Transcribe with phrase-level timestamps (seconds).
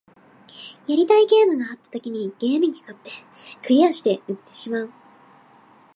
[0.87, 3.11] やりたいゲームがあった時にゲーム機買って、
[3.61, 4.89] クリアしたら売ってしまう